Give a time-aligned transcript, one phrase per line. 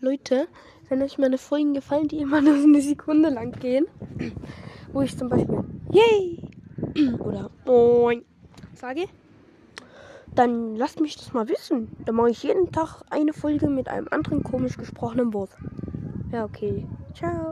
[0.00, 0.48] Leute,
[0.88, 3.86] wenn euch meine Folgen gefallen, die immer nur eine Sekunde lang gehen,
[4.92, 6.48] wo ich zum Beispiel Yay
[7.20, 8.24] oder Moin
[8.74, 9.06] sage,
[10.34, 11.88] dann lasst mich das mal wissen.
[12.04, 15.50] Dann mache ich jeden Tag eine Folge mit einem anderen komisch gesprochenen Wort.
[16.30, 16.86] Ja, okay.
[17.14, 17.44] Ciao.